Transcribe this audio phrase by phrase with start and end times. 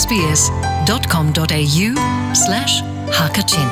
[0.00, 1.86] sbs.com.au
[2.42, 2.72] slash
[3.16, 3.68] hakachin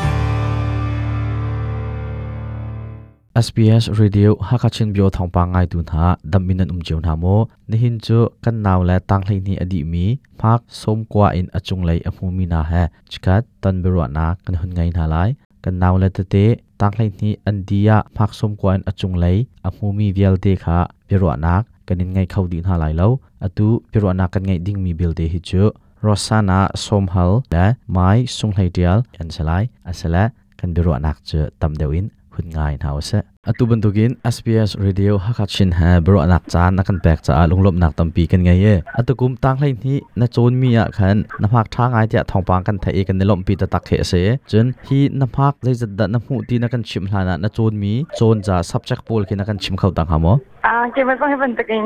[3.34, 8.56] SBS Radio Hakachin bio thongpa ngai tu na daminan umjiu na mo nihin chu kan
[8.64, 10.04] naw la tang hlei ni adi mi
[10.38, 11.98] phak som kwa in chung achung lei
[12.36, 15.28] mi na ha chikat tan berwa na kan hun ngai na lai
[15.66, 16.44] kan naw la te te
[16.78, 19.38] tang hlei ni andia phak som kwa in chung achung lei
[19.68, 20.78] amhumi vial te kha
[21.08, 23.08] berwa nak kanin ngai khau din ha lai lo
[23.46, 25.64] atu berwa na kan ngai ding mi bil te hi chu
[26.08, 28.08] รสานาสมหัลและไม่
[28.38, 30.24] สุงไหเดียลอันสลายอันสละ
[30.60, 33.10] กันดูรุอนักเจอตั้มเดวินคุณง่ายท่าเส
[33.46, 44.14] อตุบันทุกิน SBS Radio ฮักชินฮะบรอนักจานนักันแบกจ้าลุงลบนักตำปีกันไงเย่อตุกุมตั้งไรนี้นกจูนมีอะขันนภักทางไอเดียทองปางกันไทยกันในลมปีตะตักเทเส
[44.50, 50.34] จนฮีนภักได้จัดดันหูตีนักันชิมหานะนกจูนมีโจนจะซ subject ปูลกินนักันชิมเข้าตังหามอ
[50.66, 51.84] อ่าเกมันองให้บันทึกิน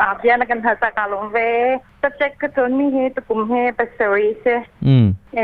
[0.02, 1.38] ่าเบียนักันภาษากาลงเว
[2.02, 4.46] subject ก็จูนมีเฮตุกุมเฮปัสสรีเส
[4.86, 5.40] อืมเอ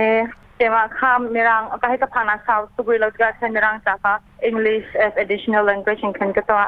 [0.58, 1.00] เมาค
[1.34, 6.62] มีรังก็ให้กับพนักงานสุบริลก็ใช้มีรังจากอังกฤษ as additional language ยังคันก็ตัว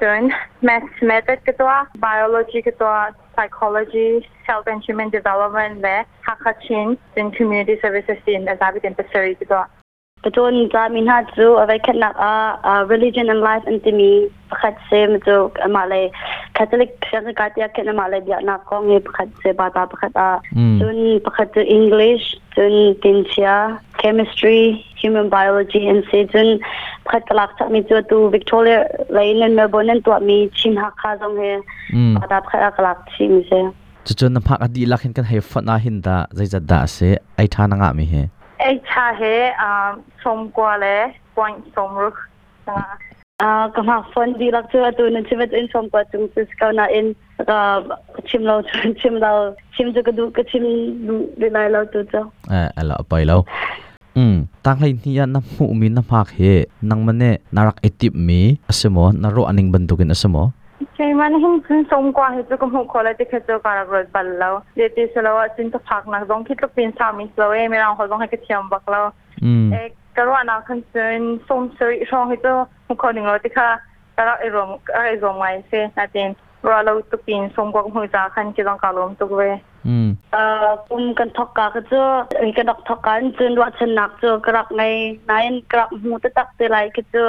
[0.00, 0.22] ดึง
[0.66, 1.72] math method ก็ตัว
[2.06, 2.92] biology ก็ตัว
[3.34, 4.06] psychology
[4.46, 5.96] h e a l t h and human development และ
[6.26, 9.64] ทักษะชิ้นดึง community services ดึงนาชีพดึเป็นสื่อี็ตัว
[10.24, 14.10] ก็ตัวนี้จะมีหน้าจู่เอาไว้แค่นักอ่า religion and life and to me
[14.60, 16.04] ขัดเสียมจะมาเลย
[16.58, 20.20] คทอลิกเชื่อกันที่เขียนมาเลยเดียนักองเป็นคนเซบตาเป็นคต
[20.58, 22.22] นจุนเป็นคตนอังกฤษ
[22.54, 23.52] จุนดินเชีย
[23.98, 24.58] เคมีสตรี
[25.00, 28.78] ฮิวแมนบิโอโลจีอินซีจุนเป็นคนตลาดมีตัววิกตอเรีย
[29.12, 31.40] เลนเมอร์บอนตัวมีชิมฮักคางเฮ
[32.32, 33.50] ตาเป็นคนตลาดชิมเซ
[34.06, 36.98] จุจุนนับพักอดีตลักษณ์กันให้ฟังนะาหินได้ใจจะได้เส
[37.36, 38.14] ไอท่านงามมีเฮ
[38.60, 39.22] ไอท่านเฮ
[39.60, 39.70] อ่า
[40.24, 40.98] สมกว่าเลย
[41.34, 42.16] พอยสมรุก
[42.68, 42.80] นะ
[43.36, 46.40] Uh, kam ha fon di lak chu atu na chimet in som ko chung chu
[46.58, 47.12] ka na in
[47.48, 47.84] ka
[48.24, 48.62] chim lo
[48.96, 50.64] chim lo chim ju ka du ka chim
[51.06, 52.22] du de lai lo tu cha
[52.58, 53.44] a a lo pai lo
[54.22, 56.52] um tang lai ni ya na mu mi na phak he
[56.88, 58.40] nang mane narak etip mi
[58.72, 60.42] asemo na ro aning bandukin asemo
[60.94, 69.04] ใช่มันหิ้งขึ้นสมกว่าเหตุกุมหกคนแล้วจะเคยเจอการรถบัลแล้วเดติสแล้วจินตพักนักต้องคิดก็เป็นสามีสโลเอไม่ลองเขาต้องให้กระเทียมบักแล้ว
[69.72, 72.54] เอกกรว่านาคันเซนส่งเสียช่องให้เจ้า
[72.88, 73.68] มุขหนึ่งเราี่ค่ะ
[74.14, 76.30] แต่เราไอรวมไอรวมไว้เสนนเอง
[76.66, 79.42] เราเราตุกินสมกวกัือจาคันกิจกรรมตุกเว
[80.32, 82.02] เอ่อคุณมกันทักกาก็เจอ
[82.44, 84.82] มีกันดักทักกันจนว่าชนักเจอกระักใน
[85.30, 87.28] นายกรักหูตะตักเตไลก็เจอ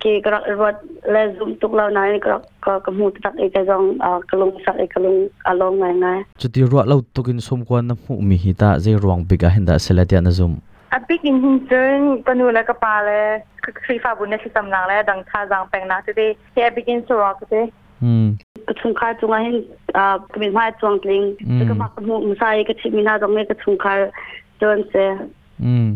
[0.00, 0.76] เกกรักรถ
[1.12, 5.16] และซุมตุกเรานายกรักกะกมูตะตักเอกจองอ่ากลุงสักเอกลุง
[5.46, 6.06] อารมณ์ไงไง
[6.40, 10.52] จุดที่รัวเราตุกินสมกวนน้ำหูมีหิตาใจรวงปิกาเห็นดาเสลเทียนซุม
[10.96, 11.50] อันปิกินจึ
[11.96, 13.24] งกนูและกปาเลย
[13.62, 17.62] คือฟีฟาบุญเนี่ยชีสำนังเลยดังท่าดังแปงนักที่ได้ที่อปิกินสุรก็ได้
[18.04, 18.26] อืม
[18.68, 19.52] กระชุนวาจุงให้
[19.96, 21.22] อ่ากระมิ้นไมจวงลิง
[21.54, 23.92] แล้วก็มากรมุมใสยก็ะชิมิน่าตรงนี้กระชุนคา
[24.60, 24.94] จนเส
[25.64, 25.86] อืม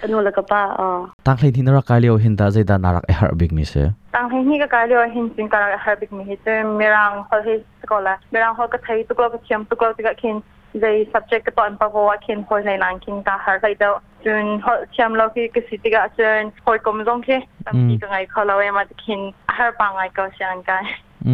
[0.00, 3.82] กนูและกปาอ่าตั้งเลที่นรกกายเลียวเห็นตาใจตานารักเอฮาร์บิกมิเซ่
[4.14, 10.36] ตั้งเลยที่ก็กายเลียวเห็นจึงการเอฮาร์บิกมิเซ่เมรังเขาให้สกอลเมรังเขาก็ใช้ตุกลก็เชียมตุกลาก็เขียน
[10.74, 13.88] they subject to pan pawa kin hoi nei lang kin ta har lai do
[14.26, 17.88] tun ho cham lo ki ki siti ga chen hoi kom jong ke tam mm.
[17.90, 19.26] ki ka ngai kho lo ma kin
[19.58, 20.82] har pa ngai ko sian kai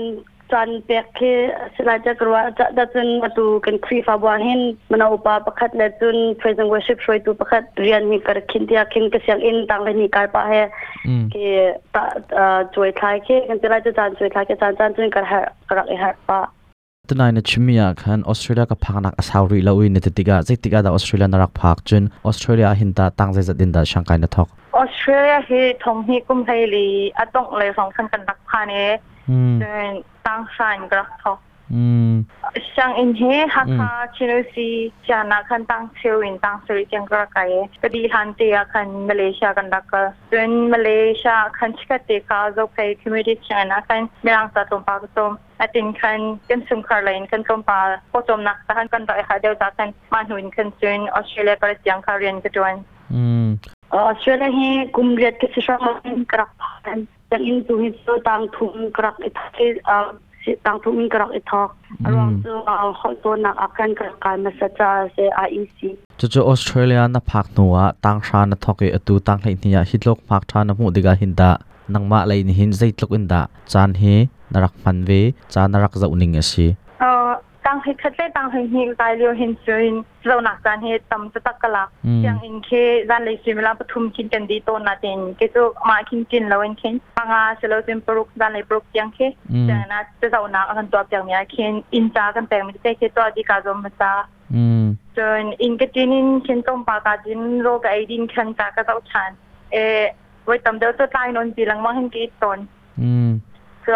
[0.51, 1.31] chuan pek khi
[1.77, 5.75] sila cha karwa cha da chun atu kan khri fa bwa hin mana upa pakhat
[5.81, 9.19] le chun praise and worship shroi tu pakhat rian mi kar khin dia khin ka
[9.27, 10.61] siang in tang ni kar pa he
[11.35, 11.47] ki
[11.99, 12.05] ta
[12.77, 15.43] choi thai ke kan sila cha chan choi thai ke chan chan chun kar har
[15.73, 16.39] karak e har pa
[17.11, 21.53] tunai na chimia khan australia ka phaknak asauri lawi ne tiga jetiga da australia narak
[21.63, 24.49] phak chun australia hinta tangje jadin da shankai na thok
[24.85, 26.87] australia hi thong hi kum hai li
[27.27, 28.81] atong le song san kan nak phane
[29.31, 29.97] 嗯。
[30.27, 31.39] tangsan grakthok
[32.75, 34.71] sang inhe haka chinosi
[35.07, 40.69] chana kan tang sewin tang seri changkra kae kadi hante kan malaysia kan dakal then
[40.75, 45.91] malaysia kan chikate ka zo kai community china kan merang ta tom pa tom atin
[46.01, 49.35] kan kan sum kar lain kan tom pa ko tom nak ta kan dai ha
[49.43, 52.83] deu ta kan man huin kan chun australia par tiang ka rian ka tuan
[53.93, 56.53] australia he kumret ke sisha man krak
[57.31, 57.95] จังอินตุฮิต
[58.29, 59.99] ตังทุมกรักอิทักเอา
[60.65, 61.69] ตังทุมกรักอิทัก
[62.13, 65.41] รวมตัวเอาตัวนักอาการกระกายมาสัจจะเซไอ
[65.77, 65.89] ซี
[66.19, 71.51] จะจะออสเตรเลียนับพักหนัวตังชาณทอกเอตูตังในที่ยฮิตโลกพักชาณมุดิกาหินดา
[71.95, 74.03] นังมาเลยนี่หินใจตลกอินดาจานเฮ
[74.53, 75.11] นรักมันเว
[75.55, 76.67] จานรักจะอุนิงเอซี
[77.67, 81.85] ตั้ง当黑克在当黑黑在了很顺，เรียวเเเห็นสราหนักการเหตุตำจะตักกะละ
[82.23, 82.71] อย่างเองเค
[83.11, 85.61] ด้านเลยสิเวลาปฐุมกินกันดีโตนาเต็นก็จะ
[85.91, 89.19] มาคินกินเราเองเคนปังอาเสร็จแล้วเป็นปลุกด้านเลยปลุกยังเค
[89.69, 94.13] จากนั้นจะเราหนักกันตัวอย่างเนี้ยเคนอินจากันแปลงมันจะได้เคตัวดีกาจอมมา้า
[95.17, 99.31] จนอินก็จีนินเคนต้มปลากาจินโรกไอดินข็นจาก็เจ้าชัน
[99.73, 99.77] เอ
[100.45, 102.59] ไว้ตำเดียวตัวตายนอนจีหลังว่างเห็นกีตน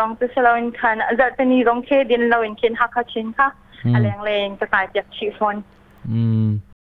[0.00, 3.48] องตุสลาวินคันจะเป็นนรองเคดินเลาวินคคนฮักชินค่ะ
[3.94, 5.56] อะไรอย่างเลงจะตายจากชีฟอน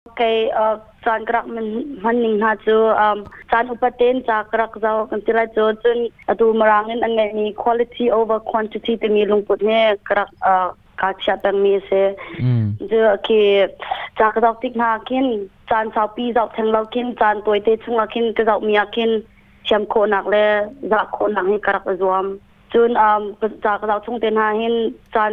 [0.04, 0.22] โอเค
[0.52, 1.66] เอ่อจานกรักมัน
[2.04, 3.16] มันนิ่งฮะจูอ่อ
[3.50, 5.98] จานอุปเทนจากกรักเจ้ากันที่ไรจูจน
[6.40, 10.68] ดูมารังนั่นอันนี้ quality over quantity ที่มีลงปุ่นเนี่ยกรักเอ่อ
[11.00, 12.06] การชาต่งมีเสีย
[12.90, 13.30] จูโอเค
[14.18, 15.26] จากดอกติ๊กหักิน
[15.70, 19.10] จานสาวปีดอกทั้งเราคินจานตัวเตชงเราคินก็ดอกมีอักิน
[19.64, 20.46] เชื่อมโคนักเลย
[20.92, 22.26] จากโคนักให้กรักจวม
[22.74, 23.20] จนอ่า
[23.66, 24.74] จากเราชงเตนาเห็น
[25.14, 25.32] จัน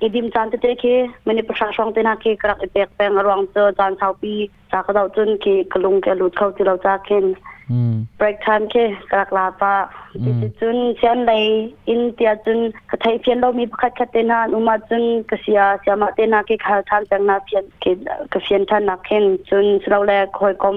[0.00, 0.84] อีดิมจันเตเค
[1.26, 4.32] มันประชาชนเตนาเคกระเปกแปงรวงเจอจันชาวปี
[4.72, 7.26] จากเราจนเคกลุงแกลุดเข้าที่เราจากเ็น
[8.16, 8.74] เบรกทันเค
[9.10, 9.74] กระกลาปา
[10.24, 11.42] จุนเชียนเลย
[11.88, 12.58] อินเตียจุน
[12.90, 17.84] กระไทยเพียนเรามีประคัดคัดเตนาอุมาจุนกษียเสียมาเตนาเคขาทานแปงนาเพียนเค
[18.32, 20.68] กรเพียนท่านนักเ็นจนเราแลคอยกล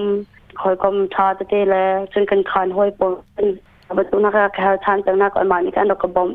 [0.60, 3.00] คอยกลมชาเตเตแลยจนกันขานห้อยป
[3.44, 3.46] น
[3.96, 6.28] บตุนักแค่ทานจังนักอมานิกันดอกบอม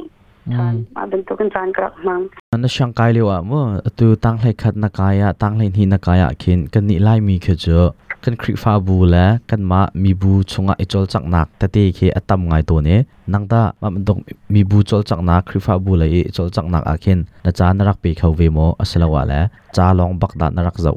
[0.95, 2.21] มาเป็นตุกันจานกรักมัง
[2.57, 3.63] นั่นช่างกายเลยว่ะมั้ว
[4.00, 7.77] ตัวตั้งเลยขัดนักกายตั้งเลยหินนักกายขึ้นกันนี่ไล่มีเขจู
[8.23, 9.17] กันคริฟ้าบูแล
[9.50, 13.00] กันมามีบูชงะอจอลจักนักแต่ตีเคอตั้มไงตัวเนี้ย
[13.33, 13.61] นั่งตา
[13.95, 14.17] มันต้อง
[14.53, 19.33] มีบูจอลจักนักคริฟ้าบูเลยอิจอลจักนักขึ้นนั่นจานรักปีเขาเวโมอสลาวะแล
[19.75, 20.95] จ้าลองบักดานรักเจ้า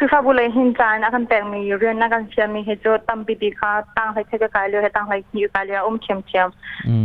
[0.00, 6.48] 그사불의힌자나간때문에유련나간시험이해줘땀비디가땅회체가갈려해당회유갈려엄캠캠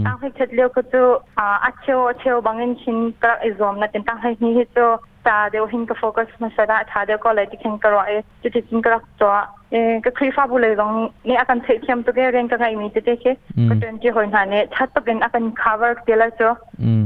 [0.07, 4.95] 땅회체려그저아아치오아치오방엔신가이좀나든땅회니해줘
[5.27, 9.44] 다데오힌가포커스마사다다데오콜레틱힌가로에지티진가락조아
[9.75, 13.19] 에그크리파불의정네아간체캠쪽에랭가가이미되게
[13.68, 16.56] 그땐지혼하네차떡엔아간카버딜라죠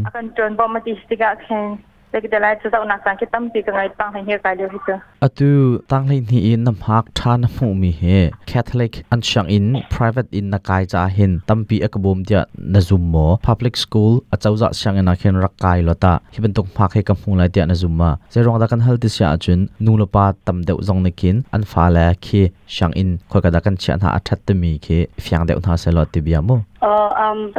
[0.06, 5.51] 아간전범마티스티가캔เต็กเดลัยจะเอานักสังเกตตั้งปีกงนไงตั้งให้เฮียกายเดียวพี่เจ้าอะตู
[5.91, 8.03] ตั้งใลยนี่อินน้ำฮักท่านหมูมีเฮ
[8.47, 12.39] แคทอลิกอันช่างอิน private อินนักกายจ้าเห็นตั้งปีเอกบมเดีย
[12.73, 13.15] นะซุ่มโม
[13.47, 22.41] public school อาจจะจะช่างอินนักเห็นรักกายลอตาที่เป็นตรกพักให้กับพุงไลเดียนะซุ่มมาเจะรองดักันฮัลติเสียจุนนูลปาตั้มเดียวจงนักอินอันฟ้าแลคี
[22.75, 24.88] ช่างอินคอยกระดักกันเชียนหาอัจฉตตมีเค
[25.23, 26.50] ฟียงเดียวน่าเซลอติบียม
[26.83, 26.91] อ u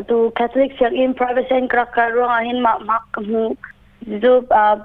[0.01, 3.03] ะ tu Catholic siang in private sen krak karong ahin mak mak
[4.07, 4.81] du ab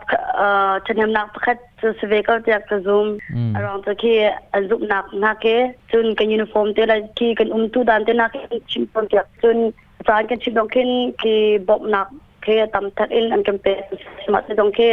[0.87, 3.15] chanem nak pakhat chu sve ka tiak ka zum
[3.55, 4.11] arong chu khi
[4.59, 5.55] azup nak na ke
[5.91, 8.39] chun ka uniform te la ki kan um tu dan te na ke
[8.73, 9.63] chim pon tiak chun
[10.05, 11.33] fran kan chim dong kin ki
[11.71, 12.11] bob nak
[12.47, 13.71] ke tam thak in an kan pe
[14.35, 14.91] ma te dong ke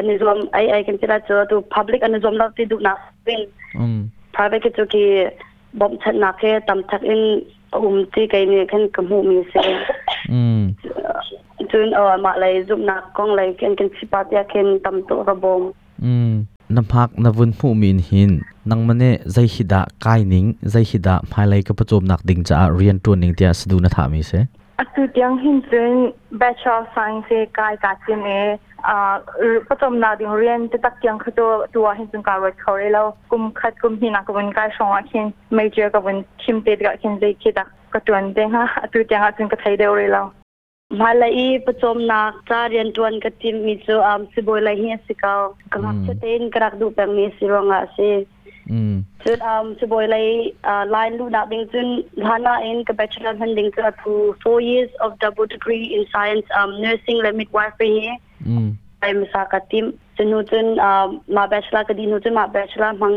[0.00, 2.98] ani zum ai ai kan tira chu tu public an zum lak ti du nak
[3.28, 3.44] win
[4.32, 5.04] private ke chu ki
[5.84, 7.24] bob thak na ke tam thak in
[7.76, 9.64] um ti kai ni kan kamu mi se
[11.78, 15.60] จุนเออมาเลยจุบนักกองเลยเคนเคนชิปาติยาเคนตำตุระบง
[16.04, 16.30] อืม
[16.76, 18.30] น้ำพักนวุนผู้มีหิน
[18.70, 24.32] นังมันเน่ใจขิดะก่หนิงใจขิดะภายไลกับประจมนักดิ้งจะเรียนตัวนิงเตียสดูนะถามีเส
[24.78, 25.92] อาจุดยังหินจุน
[26.40, 28.28] Bachelor of Science กายกาจิน
[28.84, 29.14] เอ่า
[29.68, 35.24] ประจมนักดิ้งเรียนจะตักยังคือตัวตัวหินจุนการวัดเขาเลยแล้วกุมขัดกุมหินักกุมกายสองอาคิน
[35.54, 40.26] ไม่เจอกับวันคิมเตดกับคินใจขิดักกระจวนเด้งฮะอาจุดยังอาจุนกระไทยเดียวเลยแล้ว
[40.92, 43.18] Malai pachom nak cha si am mm.
[43.18, 43.18] mm.
[43.18, 44.94] um, uh, lu in
[54.44, 58.60] 4 years of double degree in science um nursing la midwife hi ma
[63.02, 63.08] ma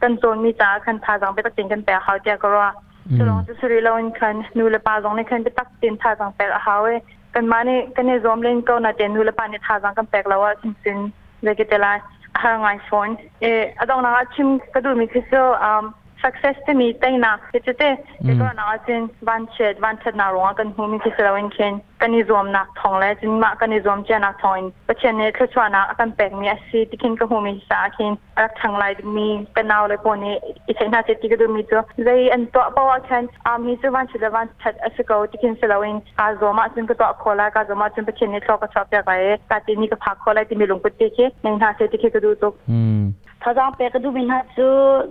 [0.00, 2.68] กันโซนมีจ้าคันท่าจังไปตักติงกันแต่เขาเดียก็ว่า
[3.16, 7.00] Solange das Sri Lanka nur le paar Sonne kann betak den Tagen per haue
[7.32, 10.24] kan mane kan zom len ko na den nur le paar ne Tagen kan per
[10.26, 11.12] lawa sin sin
[11.42, 12.02] vegetela
[12.36, 17.32] ha ngai phone e adong na chim kadu mi khiso um success mi tai na
[17.50, 20.98] ke te ke ko na chen ban chet ban chet na ro kan hu mi
[21.04, 24.02] ki sra wen chen kan ni zom na thong le jin ma kan ni zom
[24.10, 27.00] che na thong pa chen ne thla chwa na kan pek mi a si ti
[27.04, 29.26] kin ko hu mi sa kin rak thang lai mi
[29.58, 30.34] kan naw le po ne
[30.74, 33.56] i chen na che ti ko mi cho zai an to pa wa chen a
[33.66, 36.52] mi chu ban chet ban chet a se ko ti kin sra wen a zo
[36.60, 38.70] ma chen ko to ko la ka zo ma chen pa chen ne thlo ka
[38.74, 40.94] chwa pe ka e ka ti ni ka pha ko la ti mi lung ko
[41.00, 43.17] ti che nang na che ti ke ko du to 嗯。
[43.44, 44.66] thazang pe kadu min ha chu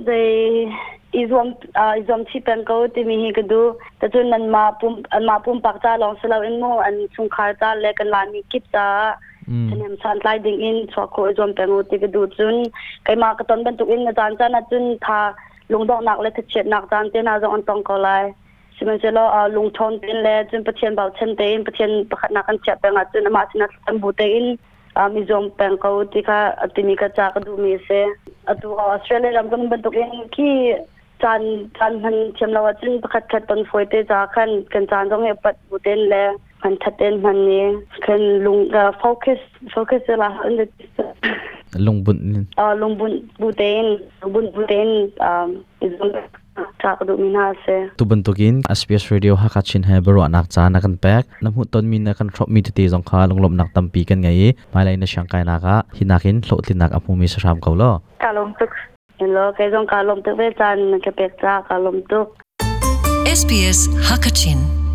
[0.08, 0.18] de
[1.24, 1.48] izom
[2.02, 3.60] izom chi pen ko ti mi hi kadu
[4.02, 6.96] ta chu nan ma pum an ma pum pak ta long sala in mo an
[7.16, 8.88] chung khar ta le kan la mi kip ta
[9.70, 12.58] tanem san lai ding in chwa ko izom pe ngo ti kadu chun
[13.06, 15.20] kai ma ka ton ben tuk in na chan chan na chun tha
[15.72, 18.26] lung dok nak le thit chet nak chan te na zo on tong ko lai
[18.80, 24.44] စမစလောလုံထုံတင်လေကျင်းပချင်ဘောက်ချင်တဲ့ပချင်ပခနာကန်ချက်ပငါကျင်းအမစနတ်တန်ဘူတဲ့
[24.98, 26.68] پی کا
[27.16, 27.98] چاہی سے
[33.30, 34.52] کٹپن سی چا کن
[34.90, 35.12] چاند
[37.22, 37.66] بلے
[41.74, 41.98] بوٹین
[44.68, 44.90] بین
[46.82, 50.96] tak du mina se tu bentukin SPS radio hakachin he beru anak cha na kan
[51.06, 54.50] pek namu ton mina kan throp mi te jong kha longlom nak tampi kan ngai
[54.74, 57.92] mai lai na shangkai na ka hinakin lo tinak apu mi sa ram kaulo
[58.24, 58.72] kalom tuk
[59.36, 62.28] lo ke jong kalom tuk ve chan ke pek cha kalom tuk
[63.40, 64.87] SPS hakachin